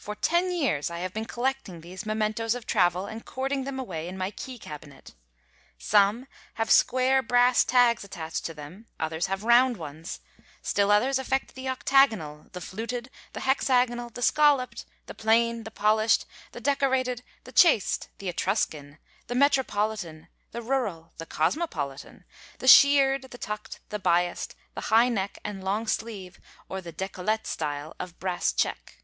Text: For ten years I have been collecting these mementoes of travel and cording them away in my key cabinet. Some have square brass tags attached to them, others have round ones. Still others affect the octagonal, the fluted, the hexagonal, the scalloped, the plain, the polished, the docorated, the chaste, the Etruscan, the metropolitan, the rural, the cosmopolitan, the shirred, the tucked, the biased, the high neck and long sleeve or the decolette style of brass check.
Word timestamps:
For 0.00 0.14
ten 0.14 0.50
years 0.50 0.90
I 0.90 1.00
have 1.00 1.12
been 1.12 1.26
collecting 1.26 1.80
these 1.82 2.04
mementoes 2.06 2.54
of 2.54 2.66
travel 2.66 3.04
and 3.04 3.26
cording 3.26 3.64
them 3.64 3.78
away 3.78 4.08
in 4.08 4.16
my 4.16 4.30
key 4.30 4.56
cabinet. 4.56 5.14
Some 5.76 6.28
have 6.54 6.70
square 6.70 7.20
brass 7.20 7.62
tags 7.62 8.04
attached 8.04 8.46
to 8.46 8.54
them, 8.54 8.86
others 8.98 9.26
have 9.26 9.44
round 9.44 9.76
ones. 9.76 10.20
Still 10.62 10.90
others 10.90 11.18
affect 11.18 11.54
the 11.54 11.68
octagonal, 11.68 12.46
the 12.52 12.60
fluted, 12.62 13.10
the 13.34 13.40
hexagonal, 13.40 14.08
the 14.08 14.22
scalloped, 14.22 14.86
the 15.04 15.12
plain, 15.14 15.64
the 15.64 15.70
polished, 15.70 16.24
the 16.52 16.60
docorated, 16.60 17.20
the 17.44 17.52
chaste, 17.52 18.08
the 18.16 18.30
Etruscan, 18.30 18.98
the 19.26 19.34
metropolitan, 19.34 20.28
the 20.52 20.62
rural, 20.62 21.12
the 21.18 21.26
cosmopolitan, 21.26 22.24
the 22.60 22.68
shirred, 22.68 23.30
the 23.30 23.36
tucked, 23.36 23.80
the 23.90 23.98
biased, 23.98 24.54
the 24.74 24.80
high 24.92 25.10
neck 25.10 25.38
and 25.44 25.62
long 25.62 25.86
sleeve 25.86 26.40
or 26.66 26.80
the 26.80 26.92
decolette 26.92 27.46
style 27.46 27.94
of 28.00 28.18
brass 28.18 28.54
check. 28.54 28.94